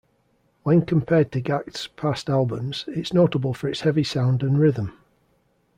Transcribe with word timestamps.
When 0.63 0.81
compared 0.83 1.31
to 1.31 1.43
Gackt's 1.43 1.85
past 1.85 2.27
albums, 2.27 2.85
it's 2.87 3.13
notable 3.13 3.53
for 3.53 3.67
its 3.67 3.81
heavy 3.81 4.03
sound 4.03 4.41
and 4.41 4.57
rhythm. 4.57 4.93